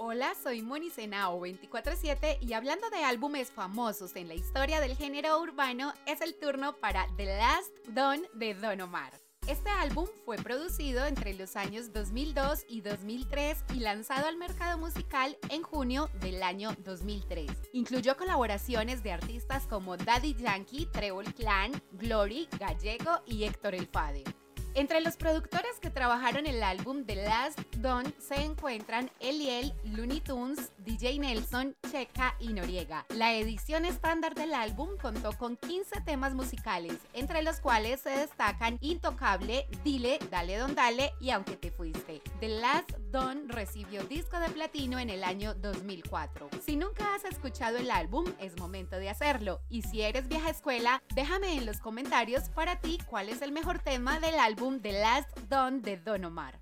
[0.00, 5.40] Hola, soy Moni Senao 247 y hablando de álbumes famosos en la historia del género
[5.40, 9.12] urbano, es el turno para The Last Don de Don Omar.
[9.48, 15.36] Este álbum fue producido entre los años 2002 y 2003 y lanzado al mercado musical
[15.48, 17.50] en junio del año 2003.
[17.72, 24.22] Incluyó colaboraciones de artistas como Daddy Yankee, Trevor Clan, Glory, Gallego y Héctor El Fade.
[24.74, 30.70] Entre los productores que trabajaron el álbum The Last Dawn se encuentran Eliel, Looney Tunes,
[30.78, 33.04] DJ Nelson, Checa y Noriega.
[33.08, 38.78] La edición estándar del álbum contó con 15 temas musicales, entre los cuales se destacan
[38.80, 42.22] Intocable, Dile, Dale Don Dale y Aunque te fuiste.
[42.40, 46.50] The Last Dawn recibió disco de platino en el año 2004.
[46.64, 49.60] Si nunca has escuchado el álbum, es momento de hacerlo.
[49.68, 53.78] Y si eres vieja escuela, déjame en los comentarios para ti cuál es el mejor
[53.78, 56.58] tema del álbum The Last Dawn de Don Omar.